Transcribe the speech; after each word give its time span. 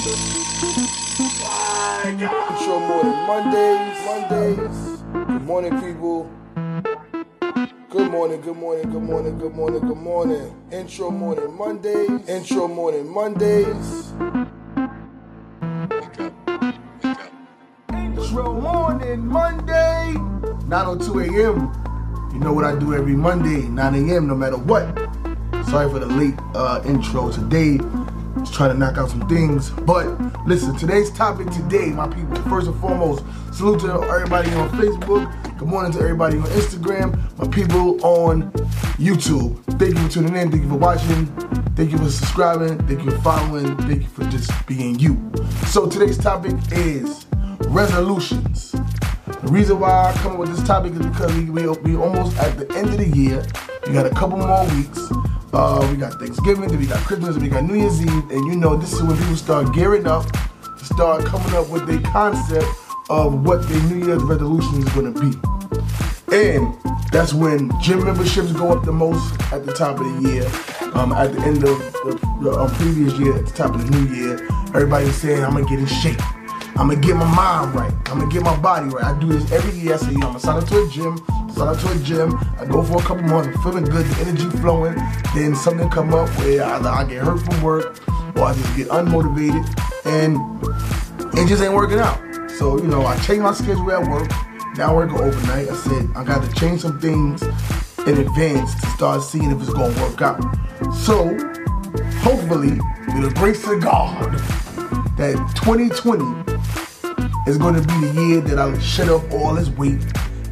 Intro 0.00 0.16
morning 2.80 3.20
Mondays, 3.26 4.06
Mondays. 4.06 5.02
Good 5.12 5.42
morning, 5.44 5.78
people. 5.78 6.30
Good 7.90 8.10
morning, 8.10 8.40
good 8.40 8.56
morning, 8.56 8.90
good 8.90 9.02
morning, 9.02 9.38
good 9.38 9.54
morning, 9.54 9.80
good 9.80 9.96
morning. 9.98 10.54
Intro 10.72 11.10
morning 11.10 11.54
Mondays, 11.54 12.26
intro 12.30 12.66
morning 12.66 13.12
Mondays. 13.12 14.12
Intro 17.92 18.54
morning 18.58 19.26
Monday, 19.26 20.14
9:02 20.66 21.28
a.m. 21.28 22.32
You 22.32 22.40
know 22.40 22.54
what 22.54 22.64
I 22.64 22.74
do 22.74 22.94
every 22.94 23.16
Monday, 23.16 23.68
9 23.68 23.94
a.m. 24.10 24.26
No 24.28 24.34
matter 24.34 24.56
what. 24.56 24.86
Sorry 25.66 25.90
for 25.90 25.98
the 25.98 26.06
late 26.06 26.38
uh, 26.54 26.80
intro 26.86 27.30
today. 27.30 27.78
Just 28.40 28.54
trying 28.54 28.72
to 28.72 28.78
knock 28.78 28.96
out 28.96 29.10
some 29.10 29.28
things. 29.28 29.68
But 29.70 30.06
listen, 30.46 30.74
today's 30.76 31.10
topic 31.10 31.50
today, 31.50 31.90
my 31.90 32.08
people, 32.08 32.36
first 32.48 32.68
and 32.68 32.80
foremost, 32.80 33.22
salute 33.52 33.80
to 33.80 33.92
everybody 33.92 34.50
on 34.54 34.70
Facebook. 34.70 35.58
Good 35.58 35.68
morning 35.68 35.92
to 35.92 36.00
everybody 36.00 36.38
on 36.38 36.44
Instagram, 36.44 37.38
my 37.38 37.46
people 37.48 38.02
on 38.04 38.50
YouTube. 38.96 39.62
Thank 39.78 39.94
you 39.94 40.04
for 40.04 40.10
tuning 40.10 40.36
in. 40.36 40.50
Thank 40.50 40.62
you 40.62 40.70
for 40.70 40.76
watching. 40.76 41.26
Thank 41.76 41.92
you 41.92 41.98
for 41.98 42.10
subscribing. 42.10 42.78
Thank 42.86 43.04
you 43.04 43.10
for 43.10 43.20
following. 43.20 43.76
Thank 43.78 44.02
you 44.02 44.08
for 44.08 44.24
just 44.24 44.50
being 44.66 44.98
you. 44.98 45.30
So 45.66 45.86
today's 45.86 46.16
topic 46.16 46.54
is 46.72 47.26
resolutions. 47.68 48.72
The 48.72 49.48
reason 49.48 49.80
why 49.80 50.10
I 50.10 50.12
come 50.18 50.32
up 50.32 50.38
with 50.38 50.56
this 50.56 50.66
topic 50.66 50.92
is 50.92 50.98
because 50.98 51.32
we, 51.34 51.44
we, 51.50 51.66
we 51.68 51.94
almost 51.96 52.36
at 52.38 52.56
the 52.56 52.74
end 52.74 52.88
of 52.88 52.96
the 52.96 53.08
year. 53.08 53.44
We 53.86 53.92
got 53.92 54.06
a 54.06 54.10
couple 54.10 54.38
more 54.38 54.64
weeks. 54.74 55.10
Uh, 55.52 55.86
we 55.90 55.96
got 55.96 56.14
Thanksgiving, 56.14 56.68
then 56.68 56.78
we 56.78 56.86
got 56.86 57.04
Christmas, 57.04 57.36
we 57.36 57.48
got 57.48 57.64
New 57.64 57.74
Year's 57.74 58.00
Eve, 58.00 58.30
and 58.30 58.46
you 58.46 58.54
know 58.54 58.76
this 58.76 58.92
is 58.92 59.02
when 59.02 59.16
people 59.16 59.34
start 59.34 59.74
gearing 59.74 60.06
up, 60.06 60.24
start 60.76 61.24
coming 61.24 61.52
up 61.54 61.68
with 61.68 61.88
a 61.90 62.00
concept 62.10 62.66
of 63.08 63.44
what 63.44 63.68
their 63.68 63.82
New 63.84 64.06
Year's 64.06 64.22
resolution 64.22 64.78
is 64.78 64.88
going 64.90 65.12
to 65.12 65.20
be. 65.20 65.36
And 66.32 66.72
that's 67.10 67.34
when 67.34 67.72
gym 67.80 68.04
memberships 68.04 68.52
go 68.52 68.70
up 68.70 68.84
the 68.84 68.92
most 68.92 69.40
at 69.52 69.66
the 69.66 69.72
top 69.72 69.98
of 69.98 70.22
the 70.22 70.28
year. 70.28 70.44
Um, 70.94 71.12
at 71.12 71.32
the 71.32 71.40
end 71.40 71.64
of 71.64 71.78
the, 71.78 72.38
the 72.42 72.52
um, 72.52 72.70
previous 72.74 73.18
year, 73.18 73.36
at 73.36 73.46
the 73.46 73.52
top 73.52 73.74
of 73.74 73.84
the 73.84 73.98
new 73.98 74.14
year, 74.14 74.46
everybody's 74.68 75.16
saying, 75.16 75.42
I'm 75.42 75.52
going 75.52 75.64
to 75.64 75.70
get 75.70 75.80
in 75.80 75.86
shape. 75.86 76.39
I'm 76.76 76.88
gonna 76.88 76.96
get 76.96 77.16
my 77.16 77.34
mind 77.34 77.74
right. 77.74 77.92
I'm 78.06 78.20
gonna 78.20 78.32
get 78.32 78.42
my 78.42 78.56
body 78.58 78.88
right. 78.88 79.04
I 79.04 79.18
do 79.18 79.26
this 79.26 79.50
every 79.52 79.78
year. 79.78 79.94
I 79.94 79.96
say, 79.98 80.08
I'm 80.08 80.20
gonna 80.20 80.40
sign 80.40 80.56
up 80.56 80.68
to 80.68 80.82
a 80.82 80.88
gym, 80.88 81.18
sign 81.52 81.68
up 81.68 81.78
to 81.78 81.92
a 81.92 81.98
gym. 81.98 82.38
I 82.58 82.64
go 82.64 82.82
for 82.82 82.98
a 82.98 83.02
couple 83.02 83.24
months, 83.24 83.48
I'm 83.56 83.62
feeling 83.62 83.84
good, 83.84 84.06
the 84.06 84.20
energy 84.20 84.48
flowing. 84.58 84.94
Then 85.34 85.54
something 85.54 85.88
come 85.90 86.14
up 86.14 86.28
where 86.38 86.62
either 86.62 86.88
I 86.88 87.04
get 87.04 87.24
hurt 87.24 87.40
from 87.40 87.62
work 87.62 88.00
or 88.36 88.44
I 88.44 88.54
just 88.54 88.76
get 88.76 88.88
unmotivated 88.88 89.64
and 90.06 90.36
it 91.38 91.46
just 91.46 91.62
ain't 91.62 91.74
working 91.74 91.98
out. 91.98 92.18
So, 92.58 92.78
you 92.78 92.86
know, 92.86 93.06
I 93.06 93.16
changed 93.20 93.42
my 93.42 93.52
schedule 93.52 93.90
at 93.92 94.06
work. 94.08 94.30
Now 94.76 94.92
I 94.92 94.94
work 94.94 95.12
overnight. 95.12 95.68
I 95.68 95.74
said, 95.74 96.10
I 96.14 96.24
got 96.24 96.42
to 96.42 96.54
change 96.54 96.82
some 96.82 97.00
things 97.00 97.42
in 98.06 98.18
advance 98.18 98.74
to 98.80 98.86
start 98.90 99.22
seeing 99.22 99.50
if 99.50 99.60
it's 99.60 99.72
gonna 99.72 100.00
work 100.00 100.20
out. 100.22 100.40
So, 100.94 101.36
hopefully, 102.20 102.78
with 103.14 103.28
the 103.28 103.34
grace 103.36 103.66
of 103.66 103.80
God, 103.80 104.40
that 105.16 105.34
2020 105.56 106.24
is 107.50 107.58
going 107.58 107.74
to 107.74 107.80
be 107.80 108.06
the 108.06 108.22
year 108.22 108.40
that 108.40 108.58
I'll 108.58 108.78
shut 108.80 109.08
up 109.08 109.22
all 109.32 109.54
this 109.54 109.68
weight 109.70 110.00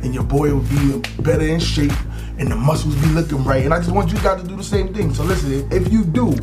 and 0.02 0.14
your 0.14 0.24
boy 0.24 0.54
will 0.54 0.62
be 0.62 0.98
better 1.22 1.44
in 1.44 1.60
shape 1.60 1.92
and 2.38 2.50
the 2.50 2.56
muscles 2.56 2.94
be 2.96 3.08
looking 3.08 3.42
right. 3.44 3.64
And 3.64 3.74
I 3.74 3.78
just 3.78 3.90
want 3.90 4.12
you 4.12 4.18
guys 4.18 4.40
to 4.42 4.48
do 4.48 4.56
the 4.56 4.64
same 4.64 4.94
thing. 4.94 5.12
So 5.12 5.24
listen, 5.24 5.70
if 5.72 5.92
you 5.92 6.04
do, 6.04 6.34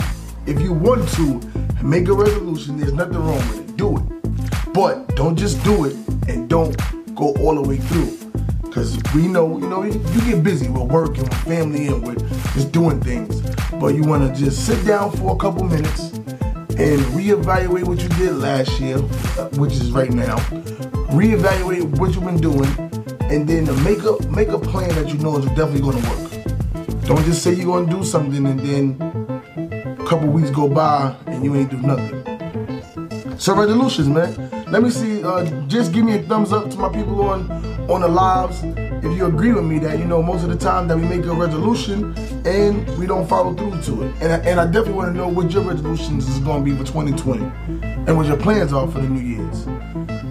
if 0.46 0.60
you 0.60 0.74
want 0.74 1.08
to 1.10 1.42
make 1.84 2.08
a 2.08 2.14
resolution, 2.14 2.78
there's 2.78 2.94
nothing 2.94 3.18
wrong 3.18 3.38
with 3.38 3.70
it. 3.70 3.78
Do 3.78 3.98
it. 3.98 4.74
But 4.74 5.16
don't 5.16 5.36
just 5.36 5.64
do 5.64 5.86
it 5.86 5.96
and 6.28 6.50
don't 6.50 6.76
go 7.16 7.34
all 7.36 7.56
the 7.56 7.62
way 7.62 7.78
through. 7.78 8.18
Cause 8.72 8.98
we 9.14 9.28
know, 9.28 9.58
you 9.58 9.70
know, 9.70 9.84
you, 9.84 9.94
get 10.30 10.44
busy 10.44 10.68
with 10.68 10.92
work 10.92 11.18
and 11.18 11.30
with 11.30 11.44
family 11.44 11.88
and 11.88 12.06
with 12.06 12.20
just 12.54 12.74
doing 12.74 13.00
things. 13.00 13.40
But 13.80 13.96
you 13.96 14.04
wanna 14.04 14.36
just 14.36 14.66
sit 14.66 14.86
down 14.86 15.12
for 15.12 15.34
a 15.34 15.40
couple 15.40 15.64
minutes 15.64 16.15
and 16.78 17.00
reevaluate 17.16 17.84
what 17.84 18.02
you 18.02 18.10
did 18.10 18.34
last 18.34 18.80
year, 18.80 18.98
which 19.58 19.74
is 19.74 19.92
right 19.92 20.12
now. 20.12 20.36
Reevaluate 21.16 21.98
what 21.98 22.14
you've 22.14 22.26
been 22.26 22.42
doing, 22.42 22.70
and 23.32 23.48
then 23.48 23.66
make 23.84 24.00
a 24.04 24.18
make 24.30 24.50
a 24.50 24.60
plan 24.60 24.90
that 24.96 25.08
you 25.08 25.18
know 25.20 25.38
is 25.38 25.46
definitely 25.48 25.82
going 25.82 26.02
to 26.02 26.10
work. 26.10 27.06
Don't 27.06 27.24
just 27.26 27.44
say 27.44 27.54
you're 27.54 27.66
going 27.66 27.88
to 27.88 27.96
do 27.98 28.04
something 28.04 28.46
and 28.48 28.60
then 28.60 29.98
a 30.00 30.06
couple 30.06 30.28
weeks 30.28 30.50
go 30.50 30.68
by 30.68 31.16
and 31.28 31.44
you 31.44 31.56
ain't 31.56 31.70
do 31.70 31.78
nothing. 31.78 32.26
So 33.38 33.56
resolutions, 33.56 34.08
man. 34.08 34.50
Let 34.72 34.82
me 34.82 34.90
see. 34.90 35.24
Uh, 35.24 35.46
just 35.68 35.94
give 35.94 36.04
me 36.04 36.16
a 36.16 36.24
thumbs 36.24 36.52
up 36.52 36.70
to 36.72 36.78
my 36.78 36.90
people 36.90 37.22
on 37.22 37.75
on 37.90 38.02
the 38.02 38.08
lives 38.08 38.64
if 39.06 39.16
you 39.16 39.28
agree 39.28 39.54
with 39.54 39.64
me 39.64 39.78
that 39.80 40.00
you 40.00 40.06
know 40.06 40.22
most 40.22 40.44
of 40.44 40.50
the 40.50 40.58
time 40.58 40.88
that 40.88 40.98
we 40.98 41.04
make 41.04 41.24
a 41.26 41.34
resolution 41.34 42.16
and 42.46 42.98
we 42.98 43.06
don't 43.06 43.28
follow 43.28 43.54
through 43.54 43.80
to 43.84 44.04
it. 44.04 44.16
And 44.22 44.34
I, 44.34 44.38
and 44.50 44.60
I 44.60 44.66
definitely 44.66 44.94
want 44.94 45.14
to 45.14 45.18
know 45.18 45.28
what 45.28 45.52
your 45.52 45.64
resolutions 45.64 46.28
is 46.28 46.40
going 46.40 46.66
to 46.66 46.72
be 46.72 46.76
for 46.76 46.84
2020 46.84 47.44
and 48.08 48.18
what 48.18 48.26
your 48.26 48.38
plans 48.38 48.74
are 48.74 48.88
for 48.88 49.00
the 49.00 49.08
New 49.08 49.22
Year's. 49.22 49.68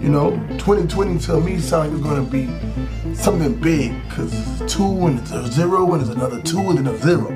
You 0.01 0.09
know, 0.09 0.31
2020 0.57 1.19
to 1.19 1.39
me 1.39 1.57
sounds 1.59 1.71
like 1.71 1.91
it's 1.91 2.03
going 2.03 2.25
to 2.25 2.31
be 2.31 3.15
something 3.15 3.55
big 3.55 3.93
because 4.09 4.33
two 4.67 5.07
and 5.07 5.19
it's 5.19 5.31
a 5.31 5.49
zero 5.51 5.93
and 5.93 6.01
it's 6.01 6.11
another 6.11 6.41
two 6.41 6.59
and 6.59 6.77
then 6.79 6.87
a 6.87 6.97
zero. 6.97 7.29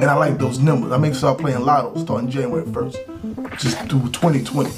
And 0.00 0.04
I 0.04 0.14
like 0.14 0.38
those 0.38 0.60
numbers. 0.60 0.92
I 0.92 0.96
may 0.96 1.12
start 1.12 1.38
playing 1.38 1.60
lotto 1.60 1.98
starting 1.98 2.30
January 2.30 2.64
1st, 2.64 3.58
just 3.58 3.78
through 3.90 4.08
2020. 4.10 4.70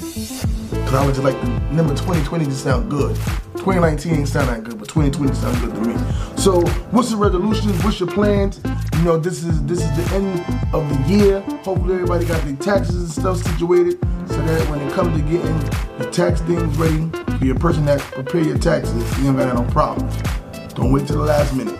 Because 0.69 0.93
I 0.93 1.05
would 1.05 1.15
just 1.15 1.23
like 1.23 1.39
the 1.39 1.47
number 1.71 1.93
2020 1.93 2.45
to 2.45 2.51
sound 2.51 2.89
good. 2.89 3.17
2019 3.63 4.13
ain't 4.13 4.27
sound 4.27 4.49
that 4.49 4.61
good, 4.65 4.77
but 4.77 4.89
2020 4.89 5.33
sounds 5.35 5.57
good 5.61 5.73
to 5.73 5.81
me. 5.81 5.95
So, 6.35 6.59
what's 6.91 7.11
the 7.11 7.15
resolutions? 7.15 7.81
What's 7.81 7.97
your 7.97 8.11
plans? 8.11 8.59
You 8.97 9.03
know, 9.03 9.17
this 9.17 9.41
is 9.41 9.63
this 9.63 9.79
is 9.79 9.89
the 9.95 10.15
end 10.15 10.39
of 10.73 10.83
the 10.89 11.13
year. 11.13 11.39
Hopefully, 11.63 11.93
everybody 11.93 12.25
got 12.25 12.43
their 12.43 12.57
taxes 12.57 12.95
and 12.95 13.09
stuff 13.09 13.37
situated, 13.37 13.99
so 14.27 14.35
that 14.41 14.69
when 14.69 14.81
it 14.81 14.91
comes 14.91 15.15
to 15.17 15.23
getting 15.29 15.57
the 15.97 16.09
tax 16.11 16.41
things 16.41 16.77
ready 16.77 17.07
for 17.37 17.45
your 17.45 17.57
person 17.57 17.85
that 17.85 18.01
prepare 18.01 18.41
your 18.41 18.57
taxes, 18.57 19.19
you 19.19 19.29
ain't 19.29 19.37
got 19.37 19.55
no 19.55 19.71
problem. 19.71 20.09
Don't 20.75 20.91
wait 20.91 21.07
till 21.07 21.19
the 21.19 21.23
last 21.23 21.55
minute. 21.55 21.79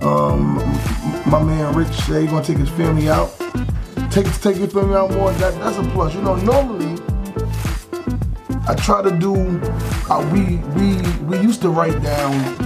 Um, 0.00 0.56
my 1.24 1.42
man 1.42 1.74
Rich 1.74 1.94
said 1.94 2.20
he's 2.20 2.30
gonna 2.30 2.44
take 2.44 2.58
his 2.58 2.68
family 2.68 3.08
out. 3.08 3.34
Take 4.10 4.30
take 4.42 4.58
your 4.58 4.68
family 4.68 4.96
out 4.96 5.12
more. 5.12 5.32
That 5.32 5.54
that's 5.60 5.78
a 5.78 5.82
plus. 5.92 6.14
You 6.14 6.20
know, 6.20 6.36
normally 6.36 6.93
I 8.66 8.74
try 8.74 9.02
to 9.02 9.10
do. 9.10 9.34
Uh, 10.08 10.26
we 10.32 10.56
we 10.74 10.96
we 11.26 11.38
used 11.38 11.60
to 11.62 11.68
write 11.68 12.02
down 12.02 12.56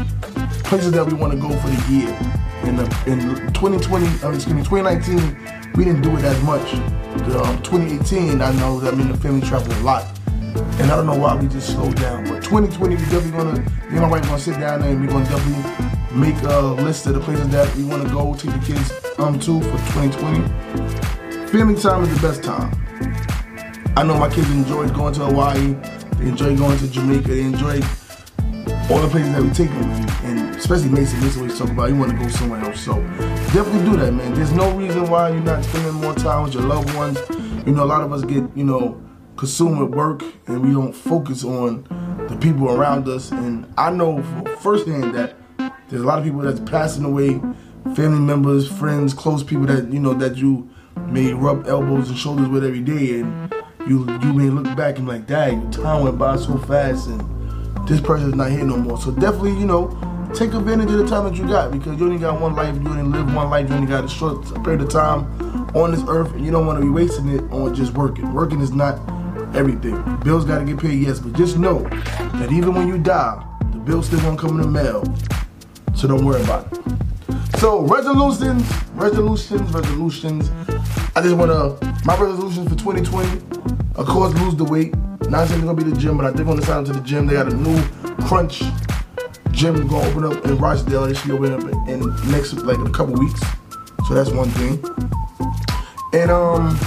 places 0.62 0.92
that 0.92 1.04
we 1.04 1.14
want 1.14 1.32
to 1.32 1.38
go 1.38 1.48
for 1.58 1.68
the 1.68 1.92
year. 1.92 2.08
In 2.62 2.76
the 2.76 2.84
in 3.06 3.18
2020, 3.52 4.06
uh, 4.22 4.30
excuse 4.32 4.54
me, 4.54 4.62
2019, 4.62 5.72
we 5.74 5.84
didn't 5.84 6.02
do 6.02 6.16
it 6.16 6.24
as 6.24 6.40
much. 6.44 6.72
Um, 7.34 7.60
2018, 7.62 8.40
I 8.40 8.52
know 8.52 8.78
that 8.78 8.94
I 8.94 8.96
mean 8.96 9.08
the 9.08 9.16
family 9.16 9.40
traveled 9.46 9.76
a 9.76 9.80
lot, 9.80 10.04
and 10.78 10.90
I 10.90 10.94
don't 10.94 11.06
know 11.06 11.16
why 11.18 11.34
we 11.34 11.48
just 11.48 11.72
slowed 11.74 11.96
down. 11.96 12.24
But 12.28 12.44
2020, 12.44 12.94
we 12.94 13.02
definitely 13.02 13.30
gonna, 13.32 13.58
me 13.58 13.64
and 13.90 14.00
my 14.00 14.08
wife 14.08 14.22
gonna 14.22 14.38
sit 14.38 14.60
down 14.60 14.82
and 14.82 15.00
we're 15.00 15.08
gonna 15.08 15.28
definitely 15.28 16.16
make 16.16 16.40
a 16.44 16.60
list 16.60 17.06
of 17.06 17.14
the 17.14 17.20
places 17.20 17.48
that 17.48 17.74
we 17.74 17.84
want 17.84 18.06
to 18.06 18.08
go 18.12 18.34
take 18.34 18.52
the 18.52 18.64
kids 18.64 18.92
um 19.18 19.38
to 19.40 19.60
for 19.60 19.78
2020. 19.98 21.48
Family 21.48 21.74
time 21.80 22.04
is 22.04 22.14
the 22.14 22.28
best 22.28 22.44
time. 22.44 22.70
I 23.98 24.04
know 24.04 24.16
my 24.16 24.32
kids 24.32 24.48
enjoy 24.52 24.88
going 24.90 25.12
to 25.14 25.24
Hawaii. 25.24 25.72
They 26.18 26.28
enjoy 26.28 26.56
going 26.56 26.78
to 26.78 26.86
Jamaica. 26.86 27.26
They 27.26 27.40
enjoy 27.40 27.80
all 28.88 29.00
the 29.02 29.08
places 29.10 29.32
that 29.32 29.42
we 29.42 29.50
take 29.50 29.70
them. 29.70 29.90
And 30.22 30.54
especially 30.54 30.90
Mason, 30.90 31.18
Mason 31.18 31.40
always 31.40 31.58
talk 31.58 31.68
about 31.70 31.88
you 31.88 31.96
want 31.96 32.12
to 32.12 32.16
go 32.16 32.28
somewhere 32.28 32.60
else. 32.60 32.80
So 32.80 32.94
definitely 33.52 33.90
do 33.90 33.96
that, 33.96 34.12
man. 34.12 34.34
There's 34.34 34.52
no 34.52 34.70
reason 34.76 35.10
why 35.10 35.30
you're 35.30 35.40
not 35.40 35.64
spending 35.64 35.94
more 35.94 36.14
time 36.14 36.44
with 36.44 36.54
your 36.54 36.62
loved 36.62 36.94
ones. 36.94 37.18
You 37.66 37.72
know, 37.72 37.82
a 37.82 37.86
lot 37.86 38.02
of 38.02 38.12
us 38.12 38.22
get, 38.22 38.44
you 38.56 38.62
know, 38.62 39.02
consumed 39.36 39.80
with 39.80 39.90
work 39.90 40.22
and 40.46 40.62
we 40.64 40.72
don't 40.72 40.92
focus 40.92 41.42
on 41.42 41.82
the 42.28 42.36
people 42.36 42.70
around 42.70 43.08
us. 43.08 43.32
And 43.32 43.66
I 43.76 43.90
know 43.90 44.22
firsthand 44.60 45.12
that 45.16 45.34
there's 45.88 46.02
a 46.02 46.06
lot 46.06 46.20
of 46.20 46.24
people 46.24 46.42
that's 46.42 46.60
passing 46.60 47.04
away, 47.04 47.40
family 47.96 48.20
members, 48.20 48.70
friends, 48.70 49.12
close 49.12 49.42
people 49.42 49.66
that, 49.66 49.92
you 49.92 49.98
know, 49.98 50.14
that 50.14 50.36
you 50.36 50.70
may 51.08 51.32
rub 51.32 51.66
elbows 51.66 52.10
and 52.10 52.16
shoulders 52.16 52.46
with 52.46 52.64
every 52.64 52.80
day. 52.80 53.18
And 53.18 53.47
you 53.86 54.06
you 54.22 54.32
may 54.32 54.50
look 54.50 54.76
back 54.76 54.98
and 54.98 55.06
be 55.06 55.12
like, 55.12 55.26
dang, 55.26 55.70
time 55.70 56.04
went 56.04 56.18
by 56.18 56.36
so 56.36 56.58
fast 56.58 57.08
and 57.08 57.20
this 57.88 58.00
person's 58.00 58.34
not 58.34 58.50
here 58.50 58.64
no 58.64 58.76
more. 58.76 58.98
So 59.00 59.10
definitely, 59.10 59.52
you 59.52 59.66
know, 59.66 59.88
take 60.34 60.52
advantage 60.52 60.90
of 60.90 60.98
the 60.98 61.06
time 61.06 61.24
that 61.24 61.34
you 61.34 61.48
got 61.48 61.70
because 61.70 61.98
you 61.98 62.06
only 62.06 62.18
got 62.18 62.40
one 62.40 62.54
life, 62.54 62.74
you 62.74 62.88
only 62.88 63.02
live 63.02 63.34
one 63.34 63.48
life, 63.50 63.68
you 63.68 63.74
only 63.74 63.86
got 63.86 64.04
a 64.04 64.08
short 64.08 64.44
period 64.62 64.82
of 64.82 64.90
time 64.90 65.24
on 65.74 65.92
this 65.92 66.02
earth 66.08 66.32
and 66.34 66.44
you 66.44 66.50
don't 66.50 66.66
want 66.66 66.78
to 66.78 66.84
be 66.84 66.90
wasting 66.90 67.28
it 67.28 67.42
on 67.50 67.74
just 67.74 67.94
working. 67.94 68.32
Working 68.34 68.60
is 68.60 68.72
not 68.72 69.00
everything. 69.54 70.02
Bills 70.18 70.44
gotta 70.44 70.64
get 70.64 70.78
paid, 70.78 71.00
yes, 71.00 71.18
but 71.18 71.32
just 71.32 71.56
know 71.58 71.82
that 71.82 72.52
even 72.52 72.74
when 72.74 72.88
you 72.88 72.98
die, 72.98 73.42
the 73.72 73.78
bills 73.78 74.06
still 74.06 74.22
won't 74.22 74.38
come 74.38 74.60
in 74.60 74.60
the 74.60 74.68
mail. 74.68 75.02
So 75.94 76.06
don't 76.08 76.24
worry 76.24 76.42
about 76.42 76.70
it. 76.72 77.58
So 77.58 77.80
resolutions, 77.80 78.70
resolutions, 78.92 79.72
resolutions. 79.72 80.50
I 81.16 81.22
just 81.22 81.36
wanna 81.36 81.76
my 82.04 82.16
resolutions 82.16 82.68
for 82.68 82.76
2020 82.76 83.47
Of 83.96 84.06
course, 84.06 84.34
lose 84.34 84.56
the 84.56 84.64
weight. 84.64 84.94
Not 85.28 85.48
saying 85.48 85.60
it's 85.60 85.68
gonna 85.68 85.74
be 85.74 85.84
the 85.84 85.96
gym, 85.96 86.16
but 86.16 86.26
I 86.26 86.42
want 86.42 86.60
to 86.60 86.66
sign 86.66 86.78
up 86.78 86.86
to 86.86 86.92
the 86.92 87.00
gym. 87.00 87.26
They 87.26 87.34
got 87.34 87.52
a 87.52 87.56
new 87.56 87.82
crunch 88.26 88.62
gym 89.58 89.88
gonna 89.88 90.08
open 90.08 90.24
up 90.24 90.44
in 90.44 90.56
Rochdale. 90.56 91.06
They 91.06 91.14
should 91.14 91.32
open 91.32 91.52
up 91.52 91.88
in, 91.88 92.00
next 92.30 92.52
like 92.62 92.78
a 92.78 92.90
couple 92.90 93.14
weeks. 93.14 93.40
So 94.06 94.14
that's 94.14 94.30
one 94.30 94.48
thing. 94.50 94.82
And 96.12 96.30
um, 96.30 96.78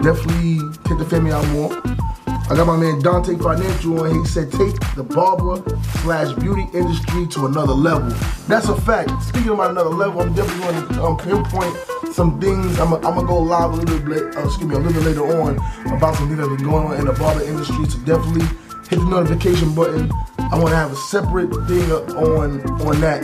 definitely 0.00 0.58
take 0.84 0.98
the 0.98 1.06
family 1.08 1.32
out 1.32 1.46
more. 1.48 1.70
I 2.50 2.56
got 2.56 2.66
my 2.66 2.76
man 2.76 3.00
Dante 3.00 3.36
Financial 3.36 4.00
on. 4.00 4.20
He 4.20 4.26
said 4.26 4.50
take 4.50 4.74
the 4.96 5.02
barber 5.02 5.62
slash 6.00 6.32
beauty 6.38 6.66
industry 6.72 7.26
to 7.28 7.46
another 7.46 7.74
level. 7.74 8.08
That's 8.48 8.68
a 8.68 8.80
fact. 8.80 9.10
Speaking 9.22 9.50
about 9.50 9.70
another 9.70 9.90
level, 9.90 10.22
I'm 10.22 10.34
definitely 10.34 10.80
going 10.80 10.88
to 10.88 11.02
um, 11.04 11.16
pinpoint 11.18 11.91
some 12.12 12.40
things. 12.40 12.78
I'm 12.78 12.90
gonna 12.90 13.26
go 13.26 13.38
live 13.38 13.72
a 13.72 13.76
little 13.76 13.98
bit, 14.00 14.36
uh, 14.36 14.44
excuse 14.44 14.68
me, 14.68 14.74
a 14.74 14.78
little 14.78 14.92
bit 14.92 15.16
later 15.16 15.40
on 15.40 15.56
about 15.92 16.14
some 16.16 16.28
things 16.28 16.38
that 16.38 16.48
have 16.48 16.58
been 16.58 16.68
going 16.68 16.86
on 16.86 16.96
in 16.96 17.06
the 17.06 17.12
barber 17.12 17.42
industry. 17.42 17.84
So 17.88 17.98
definitely 18.00 18.46
hit 18.88 18.98
the 18.98 19.06
notification 19.08 19.74
button. 19.74 20.10
I 20.38 20.58
want 20.58 20.68
to 20.68 20.76
have 20.76 20.92
a 20.92 20.96
separate 20.96 21.50
thing 21.66 21.90
on 21.90 22.60
on 22.82 23.00
that 23.00 23.22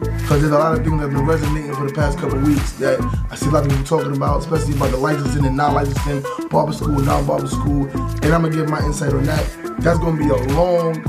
because 0.00 0.40
there's 0.40 0.52
a 0.52 0.58
lot 0.58 0.76
of 0.76 0.84
things 0.84 1.00
that 1.00 1.08
have 1.08 1.12
been 1.12 1.24
resonating 1.24 1.74
for 1.74 1.86
the 1.86 1.94
past 1.94 2.18
couple 2.18 2.38
weeks 2.40 2.72
that 2.72 3.00
I 3.30 3.34
see 3.36 3.46
a 3.46 3.50
lot 3.50 3.64
of 3.64 3.70
people 3.70 3.84
talking 3.84 4.14
about, 4.14 4.40
especially 4.40 4.74
about 4.74 4.90
the 4.90 4.98
licensing 4.98 5.46
and 5.46 5.56
non-licensing, 5.56 6.24
barber 6.50 6.72
school, 6.72 6.98
non-barber 6.98 7.46
school, 7.46 7.86
and 7.86 8.26
I'm 8.26 8.42
gonna 8.42 8.50
give 8.50 8.68
my 8.68 8.80
insight 8.84 9.14
on 9.14 9.24
that. 9.24 9.46
That's 9.78 9.98
gonna 9.98 10.18
be 10.18 10.28
a 10.28 10.36
long, 10.54 11.02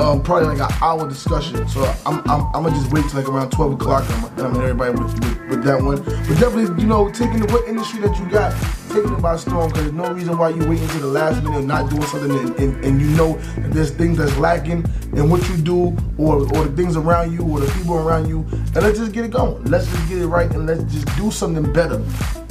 um, 0.00 0.22
probably 0.22 0.48
like 0.48 0.70
an 0.70 0.76
hour 0.82 1.08
discussion. 1.08 1.68
So 1.68 1.82
I'm, 2.06 2.18
I'm, 2.30 2.46
I'm 2.54 2.62
gonna 2.64 2.70
just 2.70 2.90
wait 2.92 3.04
till 3.08 3.20
like 3.20 3.28
around 3.28 3.50
12 3.50 3.74
o'clock 3.74 4.04
and 4.08 4.24
I'm, 4.24 4.36
gonna 4.36 4.60
hit 4.60 4.70
everybody 4.70 4.92
with, 4.92 5.12
with, 5.14 5.48
with, 5.48 5.64
that 5.64 5.82
one. 5.82 6.02
But 6.02 6.38
definitely, 6.40 6.82
you 6.82 6.88
know, 6.88 7.10
taking 7.10 7.40
the 7.40 7.52
what 7.52 7.68
industry 7.68 8.00
that 8.00 8.18
you 8.18 8.28
got, 8.30 8.54
taking 8.88 9.12
it 9.12 9.22
by 9.22 9.36
storm 9.36 9.68
because 9.68 9.84
there's 9.84 9.94
no 9.94 10.12
reason 10.12 10.38
why 10.38 10.50
you 10.50 10.60
waiting 10.60 10.84
until 10.84 11.00
the 11.00 11.06
last 11.06 11.42
minute 11.42 11.58
and 11.58 11.68
not 11.68 11.90
doing 11.90 12.02
something 12.02 12.30
and, 12.30 12.56
and, 12.58 12.84
and, 12.84 13.00
you 13.00 13.08
know 13.08 13.36
that 13.56 13.72
there's 13.72 13.90
things 13.90 14.18
that's 14.18 14.36
lacking 14.38 14.84
in 15.12 15.28
what 15.28 15.46
you 15.48 15.56
do 15.56 15.96
or, 16.18 16.36
or 16.36 16.64
the 16.64 16.72
things 16.76 16.96
around 16.96 17.32
you 17.32 17.42
or 17.42 17.60
the 17.60 17.70
people 17.72 17.96
around 17.96 18.28
you. 18.28 18.40
And 18.50 18.76
let's 18.76 18.98
just 18.98 19.12
get 19.12 19.24
it 19.24 19.30
going. 19.30 19.62
Let's 19.64 19.86
just 19.86 20.08
get 20.08 20.18
it 20.18 20.26
right 20.26 20.50
and 20.52 20.66
let's 20.66 20.82
just 20.92 21.06
do 21.16 21.30
something 21.30 21.72
better. 21.72 22.02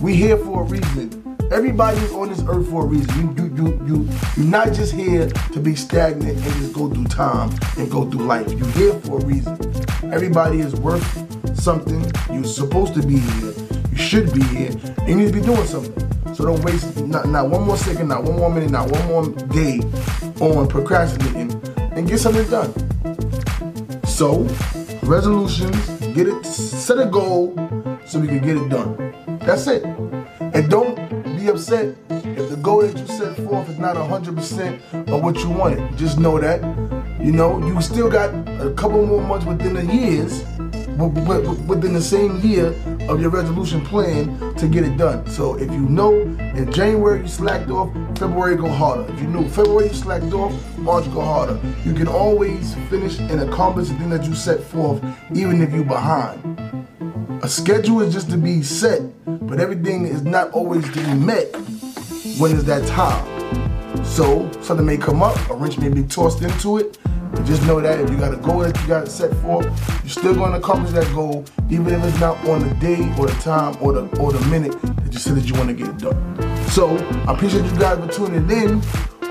We 0.01 0.15
here 0.15 0.37
for 0.37 0.61
a 0.61 0.65
reason. 0.65 1.28
Everybody's 1.51 2.11
on 2.13 2.29
this 2.29 2.43
earth 2.47 2.69
for 2.69 2.83
a 2.83 2.85
reason. 2.85 3.35
You, 3.35 3.43
you, 3.43 3.55
you, 3.55 3.85
you, 3.85 4.09
you're 4.37 4.45
not 4.45 4.67
just 4.71 4.93
here 4.93 5.27
to 5.27 5.59
be 5.59 5.75
stagnant 5.75 6.37
and 6.37 6.53
just 6.55 6.73
go 6.73 6.89
through 6.89 7.05
time 7.05 7.49
and 7.77 7.89
go 7.89 8.07
through 8.09 8.25
life. 8.25 8.51
You're 8.51 8.69
here 8.71 8.93
for 9.01 9.19
a 9.19 9.25
reason. 9.25 9.57
Everybody 10.13 10.59
is 10.59 10.75
worth 10.75 11.03
something. 11.59 12.05
You're 12.31 12.43
supposed 12.43 12.93
to 12.93 13.01
be 13.01 13.17
here. 13.17 13.53
You 13.91 13.97
should 13.97 14.31
be 14.31 14.43
here. 14.43 14.69
And 14.99 15.09
you 15.09 15.15
need 15.15 15.33
to 15.33 15.39
be 15.39 15.41
doing 15.41 15.65
something. 15.65 16.35
So 16.35 16.45
don't 16.45 16.63
waste 16.63 17.01
not, 17.01 17.27
not 17.27 17.49
one 17.49 17.63
more 17.63 17.77
second, 17.77 18.09
not 18.09 18.23
one 18.23 18.37
more 18.37 18.51
minute, 18.51 18.69
not 18.69 18.91
one 18.91 19.07
more 19.07 19.27
day 19.47 19.79
on 20.39 20.67
procrastinating 20.67 21.51
and 21.93 22.07
get 22.07 22.19
something 22.19 22.47
done. 22.49 22.71
So, 24.05 24.43
resolutions, 25.03 25.75
get 26.13 26.27
it, 26.27 26.45
set 26.45 26.99
a 26.99 27.05
goal 27.05 27.55
so 28.05 28.19
we 28.19 28.27
can 28.27 28.39
get 28.39 28.55
it 28.57 28.69
done. 28.69 29.39
That's 29.39 29.65
it. 29.67 29.83
And 29.83 30.69
don't 30.69 30.98
upset 31.49 31.95
if 32.09 32.49
the 32.49 32.57
goal 32.61 32.81
that 32.81 32.97
you 32.97 33.05
set 33.07 33.35
forth 33.37 33.69
is 33.69 33.77
not 33.77 33.95
100% 33.95 35.09
of 35.09 35.23
what 35.23 35.37
you 35.37 35.49
wanted. 35.49 35.97
Just 35.97 36.19
know 36.19 36.39
that, 36.39 36.61
you 37.19 37.31
know, 37.31 37.65
you 37.65 37.81
still 37.81 38.09
got 38.09 38.29
a 38.61 38.73
couple 38.73 39.05
more 39.05 39.21
months 39.21 39.45
within 39.45 39.73
the 39.73 39.85
years 39.93 40.43
within 41.07 41.93
the 41.93 42.01
same 42.01 42.39
year 42.41 42.75
of 43.07 43.21
your 43.21 43.29
resolution 43.29 43.85
plan 43.85 44.55
to 44.55 44.67
get 44.67 44.83
it 44.83 44.97
done. 44.97 45.25
So 45.29 45.55
if 45.55 45.71
you 45.71 45.79
know 45.79 46.13
in 46.13 46.71
January 46.71 47.21
you 47.21 47.27
slacked 47.27 47.69
off, 47.69 47.93
February 48.17 48.57
go 48.57 48.67
harder. 48.67 49.11
If 49.13 49.21
you 49.21 49.27
know 49.27 49.47
February 49.47 49.87
you 49.87 49.93
slacked 49.93 50.33
off, 50.33 50.53
March 50.77 51.05
go 51.13 51.21
harder. 51.21 51.59
You 51.85 51.93
can 51.93 52.07
always 52.07 52.75
finish 52.89 53.17
and 53.19 53.41
accomplish 53.41 53.87
the 53.87 53.95
thing 53.95 54.09
that 54.09 54.25
you 54.25 54.35
set 54.35 54.61
forth, 54.61 55.01
even 55.33 55.61
if 55.61 55.71
you're 55.71 55.85
behind. 55.85 56.68
Schedule 57.49 58.01
is 58.01 58.13
just 58.13 58.29
to 58.29 58.37
be 58.37 58.61
set, 58.61 59.01
but 59.25 59.59
everything 59.59 60.05
is 60.05 60.21
not 60.21 60.51
always 60.51 60.85
to 60.91 61.03
be 61.03 61.13
met 61.15 61.47
when 62.37 62.51
it's 62.51 62.63
that 62.65 62.87
time. 62.87 63.25
So 64.05 64.49
something 64.61 64.85
may 64.85 64.97
come 64.97 65.23
up, 65.23 65.35
a 65.49 65.55
wrench 65.55 65.79
may 65.79 65.89
be 65.89 66.03
tossed 66.03 66.43
into 66.43 66.77
it, 66.77 66.99
but 67.31 67.43
just 67.45 67.65
know 67.65 67.81
that 67.81 67.99
if 67.99 68.09
you 68.11 68.17
got 68.17 68.35
a 68.35 68.37
goal 68.37 68.59
that 68.59 68.79
you 68.79 68.87
got 68.87 69.07
set 69.07 69.33
for, 69.37 69.63
you're 69.63 70.09
still 70.09 70.35
going 70.35 70.51
to 70.51 70.59
accomplish 70.59 70.91
that 70.91 71.11
goal, 71.15 71.43
even 71.71 71.87
if 71.87 72.03
it's 72.03 72.19
not 72.19 72.37
on 72.47 72.67
the 72.67 72.73
day 72.75 73.01
or 73.17 73.25
the 73.25 73.33
time 73.41 73.75
or 73.81 73.93
the 73.93 74.01
or 74.19 74.31
the 74.31 74.45
minute 74.47 74.79
that 74.81 75.11
you 75.11 75.19
said 75.19 75.35
that 75.35 75.45
you 75.45 75.55
want 75.55 75.69
to 75.69 75.73
get 75.73 75.87
it 75.87 75.97
done. 75.97 76.67
So 76.67 76.97
I 77.27 77.33
appreciate 77.33 77.65
you 77.65 77.79
guys 77.79 77.97
for 77.97 78.11
tuning 78.13 78.49
in 78.51 78.81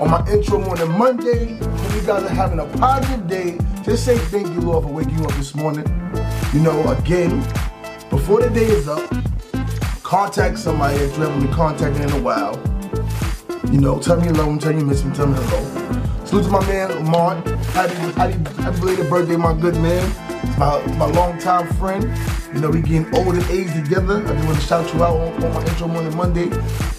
on 0.00 0.10
my 0.10 0.28
intro 0.28 0.58
morning 0.58 0.90
Monday. 0.98 1.56
Hope 1.56 1.94
you 1.94 2.02
guys 2.02 2.24
are 2.24 2.28
having 2.28 2.58
a 2.58 2.66
positive 2.78 3.28
day. 3.28 3.58
Just 3.84 4.04
say 4.04 4.18
thank 4.18 4.48
you, 4.48 4.60
Lord, 4.60 4.84
for 4.84 4.92
waking 4.92 5.16
you 5.18 5.24
up 5.24 5.32
this 5.34 5.54
morning. 5.54 5.86
You 6.52 6.60
know, 6.60 6.82
again, 6.92 7.42
before 8.28 8.42
the 8.42 8.50
day 8.50 8.66
is 8.66 8.86
up, 8.86 9.08
contact 10.02 10.58
somebody 10.58 10.98
that 10.98 11.16
you 11.16 11.22
haven't 11.22 11.46
been 11.46 11.50
contacting 11.50 12.02
in 12.02 12.10
a 12.10 12.20
while. 12.20 12.60
You 13.72 13.80
know, 13.80 13.98
tell 13.98 14.20
me 14.20 14.26
you 14.26 14.34
love 14.34 14.60
tell 14.60 14.74
me 14.74 14.80
you 14.80 14.84
miss 14.84 15.00
them, 15.00 15.14
tell 15.14 15.28
me 15.28 15.32
hello. 15.34 16.26
Salute 16.26 16.44
to 16.44 16.50
my 16.50 16.66
man 16.66 16.90
Lamont. 16.90 17.46
Happy, 17.68 17.94
happy, 17.94 18.62
happy 18.62 18.80
belated 18.80 19.08
birthday, 19.08 19.36
my 19.36 19.58
good 19.58 19.76
man. 19.76 20.06
My 20.58 20.84
my 20.98 21.06
longtime 21.06 21.68
friend. 21.76 22.04
You 22.52 22.60
know, 22.60 22.68
we 22.68 22.82
getting 22.82 23.06
old 23.14 23.34
and 23.34 23.44
age 23.44 23.72
together. 23.72 24.22
I 24.22 24.34
just 24.34 24.46
want 24.46 24.60
to 24.60 24.66
shout 24.66 24.92
you 24.92 25.02
out 25.02 25.16
on, 25.16 25.44
on 25.44 25.54
my 25.54 25.64
intro 25.64 25.88
morning 25.88 26.14
Monday. 26.14 26.50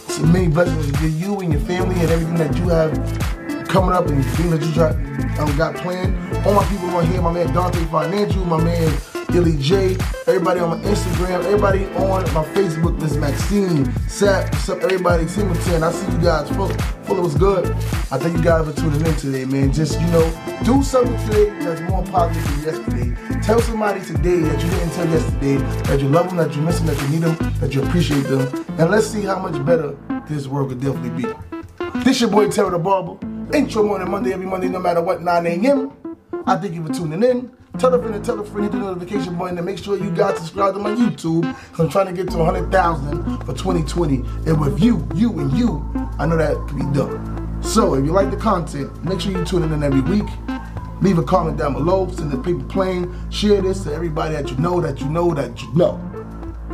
Some 0.07 0.31
many 0.31 0.47
blessings 0.47 0.91
to 0.99 1.09
you 1.09 1.41
and 1.41 1.53
your 1.53 1.61
family 1.61 1.93
and 1.99 2.09
everything 2.09 2.37
that 2.37 2.57
you 2.57 2.69
have 2.69 3.67
coming 3.67 3.91
up 3.91 4.07
and 4.07 4.25
things 4.25 4.49
that 4.49 4.65
you 4.65 4.73
try, 4.73 4.89
um, 5.37 5.55
got 5.55 5.75
planned. 5.75 6.17
All 6.47 6.55
my 6.55 6.65
people 6.69 6.89
on 6.89 7.05
here, 7.05 7.21
my 7.21 7.31
man 7.31 7.53
Dante 7.53 7.85
Financial, 7.85 8.43
my 8.45 8.63
man 8.63 8.91
Illy 9.33 9.57
J, 9.57 9.95
everybody 10.25 10.59
on 10.59 10.69
my 10.69 10.89
Instagram, 10.89 11.43
everybody 11.43 11.85
on 11.95 12.23
my 12.33 12.43
Facebook, 12.55 12.99
Miss 12.99 13.15
Maxine, 13.15 13.91
Sap, 14.07 14.51
what's 14.51 14.69
up, 14.69 14.79
everybody, 14.79 15.27
Singleton. 15.27 15.83
I 15.83 15.91
see 15.91 16.11
you 16.11 16.17
guys. 16.17 16.49
Full, 16.49 16.69
full 17.03 17.21
was 17.21 17.35
good. 17.35 17.67
I 18.11 18.17
thank 18.17 18.37
you 18.37 18.43
guys 18.43 18.67
for 18.67 18.75
tuning 18.75 19.05
in 19.05 19.15
today, 19.17 19.45
man. 19.45 19.71
Just, 19.71 20.01
you 20.01 20.07
know, 20.07 20.25
do 20.63 20.81
something 20.81 21.15
today 21.27 21.49
that's 21.59 21.81
more 21.81 22.03
positive 22.05 22.63
than 22.63 22.63
yesterday. 22.63 23.41
Tell 23.41 23.61
somebody 23.61 24.03
today 24.03 24.39
that 24.39 24.63
you 24.63 24.69
didn't 24.71 24.91
tell 24.93 25.07
yesterday, 25.07 25.55
that 25.83 25.99
you 25.99 26.09
love 26.09 26.27
them, 26.29 26.37
that 26.37 26.55
you 26.55 26.61
miss 26.63 26.79
them, 26.79 26.87
that 26.87 27.01
you 27.03 27.09
need 27.09 27.21
them, 27.21 27.53
that 27.59 27.75
you 27.75 27.83
appreciate 27.83 28.23
them. 28.23 28.65
And 28.79 28.89
let's 28.89 29.05
see 29.07 29.21
how 29.21 29.37
much 29.37 29.63
better 29.63 29.95
this 30.27 30.47
world 30.47 30.69
could 30.69 30.81
definitely 30.81 31.23
be. 31.23 31.33
This 32.03 32.19
your 32.19 32.31
boy 32.31 32.49
Terry 32.49 32.71
the 32.71 32.79
Barber. 32.79 33.17
Intro 33.55 33.83
morning 33.83 34.09
Monday, 34.09 34.33
every 34.33 34.45
Monday, 34.47 34.69
no 34.69 34.79
matter 34.79 35.01
what, 35.01 35.21
9 35.21 35.45
a.m. 35.45 35.91
I 36.47 36.55
thank 36.55 36.73
you 36.73 36.85
for 36.85 36.93
tuning 36.93 37.23
in. 37.23 37.58
Tell 37.79 37.93
a 37.93 37.97
friend 37.97 38.13
and 38.13 38.25
tell 38.25 38.37
a 38.37 38.43
friend, 38.43 38.63
hit 38.63 38.73
the 38.73 38.79
notification 38.79 39.37
button 39.37 39.57
and 39.57 39.65
make 39.65 39.77
sure 39.77 39.97
you 39.97 40.11
guys 40.11 40.35
subscribe 40.35 40.73
to 40.73 40.79
my 40.81 40.89
YouTube. 40.89 41.43
Cause 41.71 41.79
I'm 41.79 41.89
trying 41.89 42.07
to 42.07 42.13
get 42.13 42.29
to 42.31 42.37
100,000 42.37 43.37
for 43.45 43.53
2020. 43.53 44.15
And 44.15 44.59
with 44.59 44.83
you, 44.83 45.07
you 45.15 45.39
and 45.39 45.49
you, 45.53 45.89
I 46.19 46.25
know 46.25 46.35
that 46.35 46.55
can 46.67 46.77
be 46.77 46.97
done. 46.97 47.63
So 47.63 47.93
if 47.93 48.03
you 48.03 48.11
like 48.11 48.31
the 48.31 48.37
content, 48.37 49.01
make 49.05 49.21
sure 49.21 49.31
you 49.31 49.45
tune 49.45 49.63
in 49.63 49.81
every 49.81 50.01
week. 50.01 50.27
Leave 51.01 51.19
a 51.19 51.23
comment 51.23 51.57
down 51.57 51.71
below, 51.71 52.11
send 52.11 52.31
the 52.31 52.37
people 52.39 52.63
playing, 52.63 53.15
share 53.29 53.61
this 53.61 53.85
to 53.85 53.93
everybody 53.93 54.35
that 54.35 54.51
you 54.51 54.57
know, 54.57 54.81
that 54.81 54.99
you 54.99 55.07
know, 55.07 55.33
that 55.33 55.61
you 55.61 55.73
know. 55.73 56.01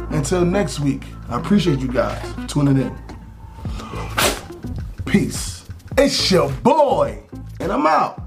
Until 0.09 0.43
next 0.43 0.79
week, 0.79 1.03
I 1.29 1.39
appreciate 1.39 1.77
you 1.77 1.87
guys 1.87 2.33
tuning 2.47 2.77
in. 2.77 2.97
Peace. 5.05 5.65
It's 5.99 6.31
your 6.31 6.51
boy, 6.51 7.21
and 7.59 7.71
I'm 7.71 7.85
out. 7.85 8.24